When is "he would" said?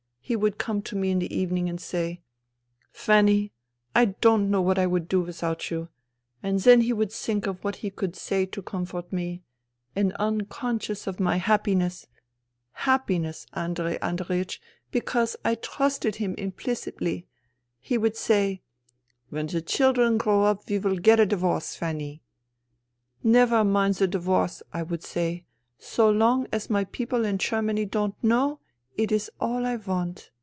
0.23-0.57, 6.79-7.11, 17.77-18.15